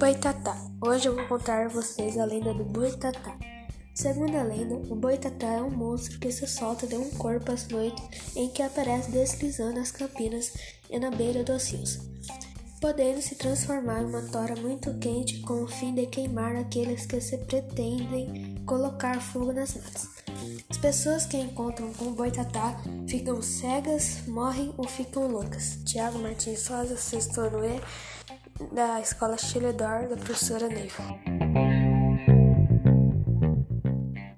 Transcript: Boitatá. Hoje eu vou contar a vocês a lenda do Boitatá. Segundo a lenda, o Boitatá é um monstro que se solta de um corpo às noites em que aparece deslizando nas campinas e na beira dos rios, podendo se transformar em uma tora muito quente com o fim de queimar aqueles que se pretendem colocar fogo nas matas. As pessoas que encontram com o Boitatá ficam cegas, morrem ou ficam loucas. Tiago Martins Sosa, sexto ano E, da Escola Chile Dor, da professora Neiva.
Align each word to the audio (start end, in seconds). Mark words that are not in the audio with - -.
Boitatá. 0.00 0.56
Hoje 0.80 1.08
eu 1.08 1.14
vou 1.14 1.26
contar 1.26 1.66
a 1.66 1.68
vocês 1.68 2.16
a 2.16 2.24
lenda 2.24 2.54
do 2.54 2.64
Boitatá. 2.64 3.36
Segundo 3.94 4.34
a 4.34 4.42
lenda, 4.42 4.74
o 4.74 4.96
Boitatá 4.96 5.46
é 5.46 5.60
um 5.60 5.68
monstro 5.68 6.18
que 6.18 6.32
se 6.32 6.46
solta 6.46 6.86
de 6.86 6.96
um 6.96 7.10
corpo 7.10 7.52
às 7.52 7.68
noites 7.68 8.02
em 8.34 8.48
que 8.48 8.62
aparece 8.62 9.10
deslizando 9.10 9.74
nas 9.74 9.92
campinas 9.92 10.54
e 10.88 10.98
na 10.98 11.10
beira 11.10 11.44
dos 11.44 11.70
rios, 11.70 11.98
podendo 12.80 13.20
se 13.20 13.34
transformar 13.34 14.00
em 14.00 14.06
uma 14.06 14.22
tora 14.22 14.56
muito 14.56 14.94
quente 14.94 15.42
com 15.42 15.64
o 15.64 15.68
fim 15.68 15.94
de 15.94 16.06
queimar 16.06 16.56
aqueles 16.56 17.04
que 17.04 17.20
se 17.20 17.36
pretendem 17.36 18.56
colocar 18.64 19.20
fogo 19.20 19.52
nas 19.52 19.74
matas. 19.74 20.08
As 20.70 20.78
pessoas 20.78 21.26
que 21.26 21.36
encontram 21.36 21.92
com 21.92 22.06
o 22.06 22.14
Boitatá 22.14 22.74
ficam 23.06 23.42
cegas, 23.42 24.26
morrem 24.26 24.72
ou 24.78 24.88
ficam 24.88 25.28
loucas. 25.28 25.76
Tiago 25.84 26.18
Martins 26.18 26.60
Sosa, 26.60 26.96
sexto 26.96 27.42
ano 27.42 27.62
E, 27.66 27.78
da 28.72 29.00
Escola 29.00 29.36
Chile 29.36 29.72
Dor, 29.72 30.08
da 30.08 30.16
professora 30.16 30.68
Neiva. 30.68 31.29